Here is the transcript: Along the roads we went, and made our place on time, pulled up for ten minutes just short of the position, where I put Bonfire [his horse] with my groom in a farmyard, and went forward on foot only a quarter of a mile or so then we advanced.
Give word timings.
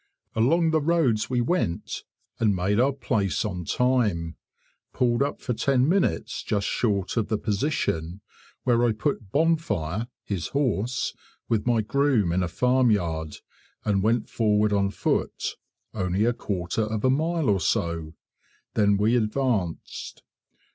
Along 0.35 0.71
the 0.71 0.81
roads 0.81 1.29
we 1.29 1.41
went, 1.41 2.01
and 2.39 2.55
made 2.55 2.79
our 2.79 2.91
place 2.91 3.45
on 3.45 3.65
time, 3.65 4.35
pulled 4.93 5.21
up 5.21 5.39
for 5.39 5.53
ten 5.53 5.87
minutes 5.87 6.41
just 6.41 6.65
short 6.65 7.17
of 7.17 7.27
the 7.27 7.37
position, 7.37 8.21
where 8.63 8.83
I 8.83 8.93
put 8.93 9.31
Bonfire 9.31 10.07
[his 10.23 10.47
horse] 10.47 11.13
with 11.47 11.67
my 11.67 11.81
groom 11.81 12.31
in 12.31 12.41
a 12.41 12.47
farmyard, 12.47 13.37
and 13.85 14.01
went 14.01 14.27
forward 14.27 14.73
on 14.73 14.89
foot 14.89 15.55
only 15.93 16.25
a 16.25 16.33
quarter 16.33 16.81
of 16.81 17.05
a 17.05 17.11
mile 17.11 17.47
or 17.47 17.59
so 17.59 18.15
then 18.73 18.97
we 18.97 19.15
advanced. 19.15 20.23